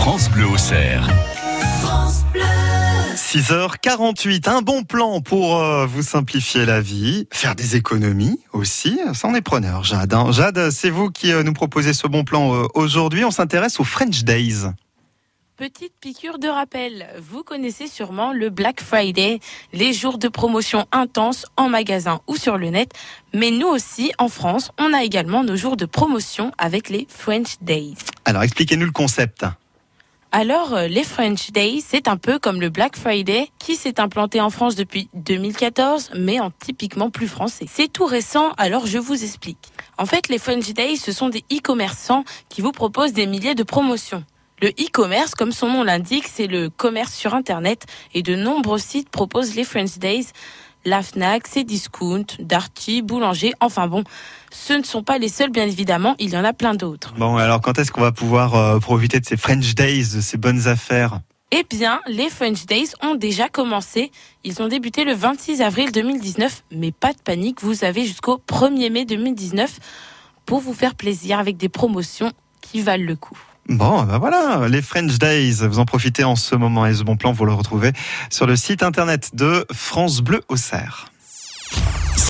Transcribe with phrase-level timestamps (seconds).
[0.00, 1.06] France Bleu au cerf.
[3.14, 8.98] 6h48, un bon plan pour euh, vous simplifier la vie, faire des économies aussi.
[9.12, 10.14] Ça en est preneur, Jade.
[10.14, 10.32] hein.
[10.32, 13.26] Jade, c'est vous qui euh, nous proposez ce bon plan euh, aujourd'hui.
[13.26, 14.70] On s'intéresse aux French Days.
[15.58, 19.40] Petite piqûre de rappel, vous connaissez sûrement le Black Friday,
[19.74, 22.90] les jours de promotion intenses en magasin ou sur le net,
[23.34, 27.56] mais nous aussi, en France, on a également nos jours de promotion avec les French
[27.60, 27.96] Days.
[28.24, 29.44] Alors expliquez-nous le concept.
[30.32, 34.40] Alors, euh, les French Days, c'est un peu comme le Black Friday qui s'est implanté
[34.40, 37.66] en France depuis 2014, mais en typiquement plus français.
[37.68, 39.72] C'est tout récent, alors je vous explique.
[39.98, 43.64] En fait, les French Days, ce sont des e-commerçants qui vous proposent des milliers de
[43.64, 44.24] promotions.
[44.62, 49.08] Le e-commerce, comme son nom l'indique, c'est le commerce sur Internet et de nombreux sites
[49.08, 50.28] proposent les French Days.
[50.84, 54.04] La Fnac, Cdiscount, Darty, Boulanger, enfin bon,
[54.50, 57.14] ce ne sont pas les seuls bien évidemment, il y en a plein d'autres.
[57.16, 60.36] Bon, alors quand est-ce qu'on va pouvoir euh, profiter de ces French Days, de ces
[60.36, 61.20] bonnes affaires?
[61.52, 64.12] Eh bien, les French Days ont déjà commencé.
[64.44, 68.90] Ils ont débuté le 26 avril 2019, mais pas de panique, vous avez jusqu'au 1er
[68.90, 69.78] mai 2019
[70.46, 73.38] pour vous faire plaisir avec des promotions qui valent le coup.
[73.68, 77.16] Bon, ben voilà, les French Days, vous en profitez en ce moment et ce bon
[77.16, 77.92] plan, vous le retrouvez
[78.30, 81.10] sur le site internet de France Bleu au Cerf.